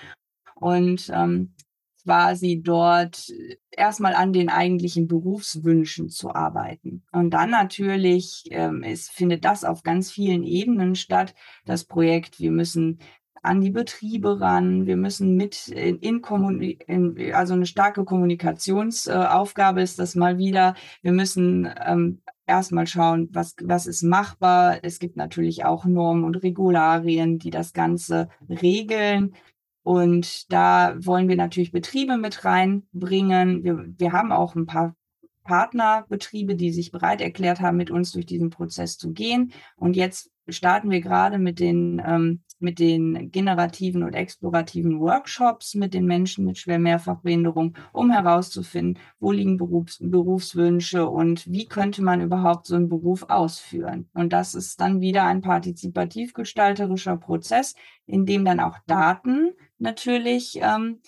und, 0.57 1.11
ähm, 1.15 1.55
quasi 2.05 2.61
dort 2.63 3.29
erst 3.71 4.01
mal 4.01 4.15
an 4.15 4.33
den 4.33 4.49
eigentlichen 4.51 5.09
Berufswünschen 5.09 6.09
zu 6.11 6.35
arbeiten. 6.35 7.03
Und 7.13 7.31
dann 7.31 7.51
natürlich, 7.51 8.45
ähm, 8.51 8.83
es 8.83 9.09
findet 9.09 9.45
das 9.45 9.65
auf 9.65 9.83
ganz 9.83 10.11
vielen 10.11 10.45
Ebenen 10.45 10.95
statt, 10.95 11.35
das 11.65 11.85
Projekt. 11.85 12.39
Wir 12.41 12.51
müssen 12.51 12.99
an 13.43 13.61
die 13.61 13.71
Betriebe 13.71 14.41
ran, 14.41 14.87
wir 14.87 14.97
müssen 14.97 15.37
mit 15.37 15.69
in 15.69 15.99
in 15.99 16.23
Kommuni 16.23 16.79
in 16.87 17.33
also 17.35 17.55
'ne 17.55 17.67
starke 17.67 18.05
Kommunikations 18.05 19.07
äh, 19.07 19.27
ist 19.77 19.99
das 19.99 20.15
mal 20.15 20.39
wieder. 20.39 20.75
Wir 21.03 21.13
müssen, 21.13 21.69
ähm, 21.87 22.23
erst 22.47 22.73
mal 22.73 22.87
schauen, 22.87 23.29
was 23.33 23.55
was 23.63 23.87
ist 23.87 24.03
machbar. 24.03 24.79
Es 24.83 24.99
gibt 24.99 25.17
natürlich 25.17 25.65
auch 25.65 25.85
Normen 25.85 26.25
und 26.25 26.37
Regularien, 26.43 27.39
die 27.39 27.51
das 27.51 27.73
Ganze 27.73 28.29
regeln. 28.49 29.35
Und 29.85 30.51
da 30.53 30.97
wollen 30.99 31.29
wir 31.29 31.37
natürlich 31.37 31.71
Betriebe 31.73 32.17
mit 32.17 32.45
reinbringen. 32.45 33.63
Wir 33.65 33.85
wir 33.99 34.13
haben 34.13 34.33
auch 34.33 34.57
'n 34.57 34.67
paar 34.67 34.97
Partnerbetriebe, 35.45 36.55
die 36.57 36.73
sich 36.73 36.91
bereit 36.91 37.21
erklärt 37.21 37.61
haben, 37.61 37.77
mit 37.77 37.91
uns 37.91 38.13
durch 38.13 38.27
diesen 38.27 38.51
Prozess 38.51 38.97
zu 38.99 39.13
gehen. 39.13 39.53
Und 39.77 39.95
jetzt 39.95 40.31
starten 40.49 40.91
wir 40.91 41.01
grade 41.03 41.39
mit 41.39 41.61
den 41.61 42.03
ähm, 42.05 42.41
mit 42.61 42.79
den 42.79 43.31
generativen 43.31 44.03
und 44.05 44.15
explorativen 44.15 44.99
Workshops 45.01 45.75
mit 45.75 45.93
den 45.93 46.07
Menschen 46.07 46.47
mit 46.47 46.57
schwer 46.59 46.79
Mehrfachbehinderung, 46.79 47.77
um 47.93 48.11
herauszufinden, 48.11 49.03
wo 49.21 49.33
liegen 49.33 49.59
Berufs 49.59 49.99
Berufswünsche 50.01 51.07
und 51.09 51.47
wie 51.51 51.67
könnte 51.67 52.03
man 52.03 52.23
überhaupt 52.23 52.67
so 52.67 52.77
'n 52.77 52.89
Beruf 52.89 53.25
ausführen? 53.29 54.09
Und 54.15 54.33
das 54.33 54.55
ist 54.55 54.81
dann 54.81 55.01
wieder 55.03 55.25
ein 55.25 55.43
partizipativ-gestalterischer 55.43 57.19
Prozess, 57.19 57.75
in 58.07 58.25
dem 58.27 58.45
dann 58.47 58.61
auch 58.61 58.79
Daten 58.87 59.53
natürlich, 59.79 60.59
ähm, 60.61 61.01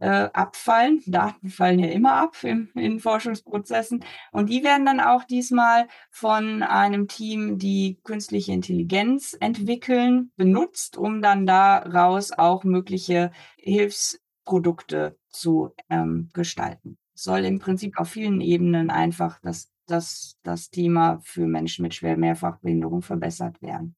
äh, 0.00 0.28
abfallen. 0.32 1.02
Daten 1.06 1.48
fallen 1.48 1.78
ja 1.78 1.88
immer 1.88 2.14
ab 2.14 2.36
im 2.42 2.70
in 2.74 3.00
Forschungsprozessen. 3.00 4.04
Und 4.32 4.50
die 4.50 4.62
werden 4.64 4.86
dann 4.86 5.00
auch 5.00 5.24
diesmal 5.24 5.88
von 6.10 6.62
einem 6.62 7.08
Team, 7.08 7.58
die 7.58 7.98
künstliche 8.04 8.52
Intelligenz 8.52 9.36
entwickeln, 9.40 10.30
benutzt, 10.36 10.96
um 10.96 11.22
dann 11.22 11.46
daraus 11.46 12.32
auch 12.32 12.64
mögliche 12.64 13.30
Hilfsprodukte 13.56 15.16
zu, 15.30 15.74
ähm, 15.90 16.30
gestalten. 16.32 16.98
soll 17.16 17.44
im 17.44 17.60
Prinzip 17.60 17.98
auf 17.98 18.08
vielen 18.08 18.40
Ebenen 18.40 18.90
einfach 18.90 19.38
das 19.40 19.70
das 19.86 20.38
das 20.42 20.70
Thema 20.70 21.20
für 21.22 21.46
Menschen 21.46 21.82
mit 21.82 21.94
schwerer 21.94 22.16
Mehrfachbehinderung 22.16 23.02
verbessert 23.02 23.60
werden. 23.62 23.94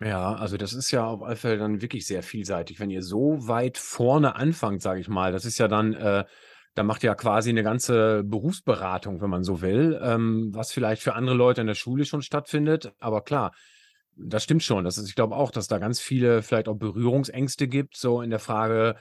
Ja, 0.00 0.34
also 0.34 0.56
das 0.56 0.72
ist 0.72 0.90
ja 0.90 1.06
auf 1.06 1.22
alle 1.22 1.36
Fälle 1.36 1.58
dann 1.58 1.80
wirklich 1.80 2.06
sehr 2.06 2.22
vielseitig. 2.22 2.80
Wenn 2.80 2.90
ihr 2.90 3.02
so 3.02 3.36
weit 3.46 3.78
vorne 3.78 4.34
anfangt, 4.34 4.82
sage 4.82 5.00
ich 5.00 5.08
mal, 5.08 5.30
das 5.32 5.44
ist 5.44 5.58
ja 5.58 5.68
dann 5.68 5.94
äh, 5.94 6.24
da 6.74 6.82
macht 6.82 7.04
ihr 7.04 7.08
ja 7.10 7.14
quasi 7.14 7.52
'ne 7.52 7.62
ganze 7.62 8.24
Berufsberatung, 8.24 9.20
wenn 9.20 9.30
man 9.30 9.44
so 9.44 9.60
will, 9.62 9.98
ähm, 10.02 10.50
was 10.52 10.72
vielleicht 10.72 11.02
für 11.02 11.14
andere 11.14 11.36
Leute 11.36 11.60
in 11.60 11.68
der 11.68 11.74
Schule 11.76 12.04
schon 12.04 12.22
stattfindet. 12.22 12.92
Aber 12.98 13.22
klar, 13.22 13.52
das 14.16 14.42
stimmt 14.44 14.64
schon. 14.64 14.84
Das 14.84 14.98
ist 14.98 15.08
ich 15.08 15.14
glaube 15.14 15.36
auch, 15.36 15.52
dass 15.52 15.68
da 15.68 15.78
ganz 15.78 16.00
viele 16.00 16.42
vielleicht 16.42 16.68
auch 16.68 16.74
Berührungsängste 16.76 17.68
gibt, 17.68 17.96
so 17.96 18.20
in 18.22 18.30
der 18.30 18.40
Frage, 18.40 18.96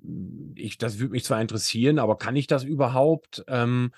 hm, 0.00 0.54
ich 0.56 0.78
das 0.78 0.98
würde 1.00 1.12
mich 1.12 1.24
zwar 1.24 1.40
interessieren, 1.40 1.98
aber 1.98 2.16
kann 2.18 2.36
ich 2.36 2.46
das 2.46 2.62
überhaupt? 2.64 3.44
Ähm, 3.48 3.90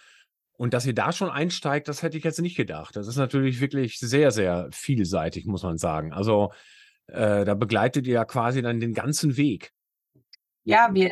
und 0.59 0.75
dass 0.75 0.85
ihr 0.85 0.95
da 0.95 1.13
schon 1.13 1.31
einsteigt, 1.31 1.89
das 1.89 2.03
hätte 2.03 2.19
ich 2.19 2.25
jetzt 2.25 2.41
nicht 2.41 2.57
gedacht. 2.57 2.97
Das 2.97 3.07
ist 3.07 3.17
natürlich 3.17 3.61
wirklich 3.61 3.99
sehr, 3.99 4.31
sehr 4.33 4.69
vielseitig, 4.73 5.47
muss 5.47 5.63
man 5.63 5.79
sagen. 5.79 6.13
Also, 6.13 6.53
äh, 7.07 7.45
da 7.45 7.55
begleitet 7.55 8.07
ihr 8.07 8.15
ja 8.15 8.25
quasi 8.27 8.61
dann 8.61 8.81
den 8.81 8.93
ganzen 8.93 9.37
Weg. 9.37 9.73
Ja, 10.65 10.91
wir 10.93 11.11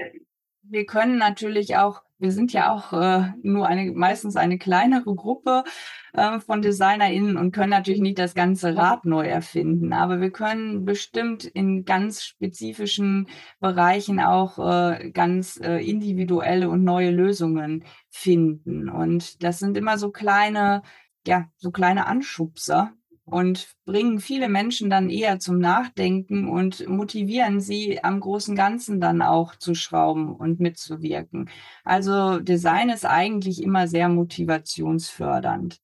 wir 0.69 0.85
können 0.85 1.17
natürlich 1.17 1.77
auch 1.77 2.03
wir 2.19 2.33
sind 2.33 2.53
ja 2.53 2.73
auch, 2.73 2.93
äh, 2.93 3.33
nur 3.43 3.67
eine 3.67 3.93
meistens 3.93 4.37
eine 4.37 4.59
kleinere 4.59 5.15
Gruppe, 5.15 5.65
äh, 6.13 6.41
von 6.41 6.63
DesignerInnen 6.63 7.37
und 7.37 7.53
können 7.53 7.71
natürlich 7.71 8.01
nicht 8.01 8.19
das 8.19 8.35
ganze 8.35 8.77
Rad 8.77 9.05
neu 9.05 9.27
erfinden. 9.27 9.93
Aber 9.93 10.21
wir 10.21 10.31
können 10.31 10.85
bestimmt 10.85 11.45
in 11.45 11.85
ganz 11.85 12.25
spezifischen 12.25 13.29
Bereichen 13.61 14.21
auch, 14.21 14.59
äh, 14.59 15.11
ganz, 15.11 15.59
äh, 15.63 15.79
individuelle 15.79 16.69
und 16.71 16.85
neue 16.85 17.11
Lösungen 17.11 17.85
finden. 18.11 18.89
Und 18.89 19.43
das 19.43 19.59
sind 19.59 19.77
immer 19.77 19.99
so 19.99 20.11
kleine 20.11 20.83
ja, 21.27 21.49
so 21.57 21.71
kleine 21.71 22.07
Anschubser 22.07 22.93
und 23.27 23.69
bringen 23.85 24.21
viele 24.21 24.49
Menschen 24.49 24.89
dann 24.89 25.11
eher 25.11 25.39
zum 25.41 25.59
Nachdenken 25.59 26.49
und 26.49 26.89
motivieren 26.89 27.61
sie, 27.61 28.03
am 28.03 28.21
großen 28.21 28.55
Ganzen 28.55 29.01
dann 29.01 29.21
auch 29.21 29.57
zu 29.57 29.75
schrauben 29.75 30.35
und 30.35 30.61
mitzuwirken. 30.61 31.51
Also, 31.85 32.39
Design 32.39 32.89
ist 32.89 33.05
eigentlich 33.05 33.63
immer 33.63 33.89
sehr 33.89 34.09
motivationsfördernd. 34.09 35.79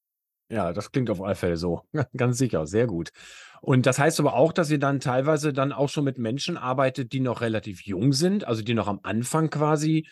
Ja, 0.49 0.71
das 0.71 0.91
klingt 0.91 1.09
auf 1.09 1.21
alle 1.21 1.35
Fälle 1.35 1.57
so. 1.57 1.81
Ganz 2.17 2.37
sicher, 2.37 2.65
sehr 2.65 2.87
gut. 2.87 3.11
Und 3.61 3.85
das 3.85 3.99
heißt 3.99 4.19
aber 4.19 4.33
auch, 4.35 4.53
dass 4.53 4.69
ihr 4.71 4.79
dann 4.79 4.99
teilweise 4.99 5.53
dann 5.53 5.71
auch 5.71 5.89
schon 5.89 6.03
mit 6.03 6.17
Menschen 6.17 6.57
arbeitet, 6.57 7.11
die 7.13 7.21
noch 7.21 7.41
relativ 7.41 7.81
jung 7.85 8.13
sind, 8.13 8.45
also 8.45 8.61
die 8.61 8.73
noch 8.73 8.87
am 8.87 8.99
Anfang 9.03 9.49
quasi, 9.49 10.05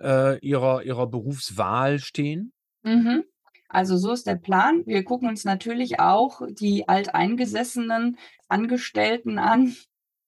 äh, 0.00 0.38
ihrer 0.40 0.82
ihrer 0.82 1.06
Berufswahl 1.06 1.98
stehen? 1.98 2.52
Mhm. 2.84 3.24
Also, 3.72 3.96
so 3.96 4.12
ist 4.12 4.26
der 4.26 4.36
Plan. 4.36 4.82
Wir 4.86 5.02
gucken 5.02 5.28
uns 5.28 5.44
natürlich 5.44 5.98
auch 5.98 6.42
die 6.50 6.88
alteingesessenen 6.88 8.18
Angestellten 8.48 9.38
an, 9.38 9.74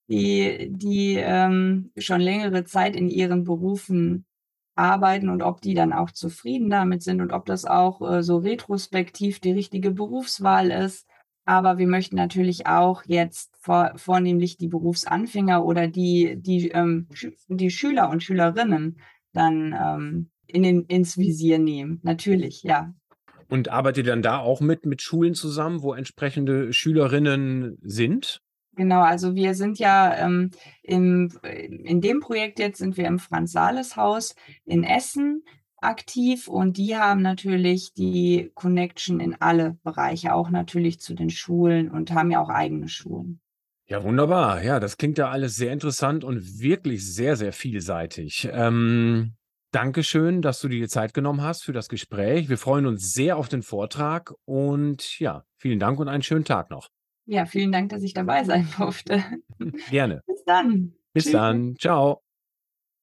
die 0.08 0.68
die, 0.70 1.16
ähm, 1.16 1.90
schon 1.98 2.20
längere 2.22 2.64
Zeit 2.64 2.96
in 2.96 3.08
ihren 3.10 3.44
Berufen 3.44 4.24
arbeiten 4.76 5.28
und 5.28 5.42
ob 5.42 5.60
die 5.60 5.74
dann 5.74 5.92
auch 5.92 6.10
zufrieden 6.10 6.70
damit 6.70 7.02
sind 7.02 7.20
und 7.20 7.32
ob 7.32 7.44
das 7.46 7.64
auch, 7.66 8.00
äh, 8.02 8.22
so 8.22 8.38
retrospektiv 8.38 9.40
die 9.40 9.52
richtige 9.52 9.90
Berufswahl 9.90 10.70
ist. 10.70 11.06
Aber 11.46 11.78
wir 11.78 11.86
möchten 11.86 12.16
natürlich 12.16 12.66
auch 12.66 13.02
jetzt 13.06 13.54
vor 13.60 13.92
vornehmlich 13.96 14.56
die 14.56 14.68
Berufsanfänger 14.68 15.64
oder 15.64 15.86
die 15.88 16.36
die, 16.40 16.70
ähm, 16.70 17.08
die 17.48 17.70
Schüler 17.70 18.08
und 18.10 18.22
Schülerinnen 18.22 18.98
dann, 19.34 19.74
ähm, 19.78 20.30
in 20.46 20.62
den 20.62 20.84
ins 20.86 21.18
Visier 21.18 21.59
nehmen. 21.59 22.00
Natürlich, 22.02 22.62
ja. 22.62 22.94
Und 23.48 23.68
arbeitet 23.68 24.07
ihr 24.07 24.12
dann 24.12 24.22
da 24.22 24.38
auch 24.38 24.61
mit 24.61 24.87
mit 24.87 25.02
Schulen 25.02 25.35
zusammen, 25.35 25.83
wo 25.83 25.94
entsprechende 25.94 26.72
Schülerinnen 26.72 27.78
sind? 27.83 28.40
Genau, 28.76 29.02
also 29.02 29.35
wir 29.35 29.54
sind 29.54 29.78
ja, 29.78 30.16
ähm, 30.16 30.50
im 30.83 31.30
in 31.42 32.00
dem 32.00 32.20
Projekt 32.20 32.59
jetzt 32.59 32.78
sind 32.78 32.96
wir 32.96 33.07
im 33.07 33.18
Franz-Sales-Haus 33.18 34.35
in 34.64 34.83
Essen 34.83 35.44
aktiv 35.80 36.48
und 36.48 36.76
die 36.76 36.96
haben 36.96 37.22
natürlich 37.22 37.92
die 37.92 38.50
Connection 38.54 39.20
in 39.20 39.37
alle 39.40 39.78
Bereiche, 39.85 40.35
auch 40.35 40.50
natürlich 40.50 40.98
zu 40.98 41.14
den 41.14 41.30
Schulen 41.30 41.90
und 41.90 42.12
haben 42.12 42.30
ja 42.30 42.40
auch 42.40 42.48
eigene 42.48 42.88
Schulen. 42.88 43.40
Ja, 43.87 44.02
wunderbar. 44.02 44.62
Ja, 44.64 44.80
das 44.80 44.96
klingt 44.96 45.18
ja 45.18 45.28
alles 45.28 45.57
sehr 45.57 45.72
interessant 45.72 46.24
und 46.24 46.59
wirklich 46.61 47.07
sehr, 47.07 47.37
sehr 47.37 47.52
vielseitig. 47.52 48.48
Ähm, 48.50 49.35
Dankeschön, 49.74 50.40
dass 50.40 50.60
du 50.60 50.68
dir 50.68 50.78
die 50.78 50.88
Zeit 50.88 51.14
genommen 51.14 51.42
hast 51.42 51.64
für 51.64 51.72
das 51.72 51.88
Gespräch. 51.88 52.48
Wir 52.48 52.58
freuen 52.58 52.87
uns 52.87 53.12
sehr 53.12 53.37
auf 53.37 53.48
den 53.48 53.64
Vortrag 53.64 54.32
und 54.44 55.18
ja, 55.18 55.44
vielen 55.56 55.80
Dank 55.80 55.98
und 55.98 56.06
einen 56.06 56.22
schönen 56.22 56.44
Tag 56.44 56.70
noch. 56.70 56.90
Ja, 57.26 57.44
vielen 57.44 57.72
Dank, 57.72 57.88
dass 57.88 58.04
ich 58.04 58.14
dabei 58.14 58.44
sein 58.44 58.68
durfte. 58.78 59.24
Gerne. 59.90 60.22
Bis 60.26 60.44
dann. 60.44 60.94
Bis 61.12 61.24
Tschüss. 61.24 61.32
dann. 61.32 61.74
Tschau. 61.74 62.23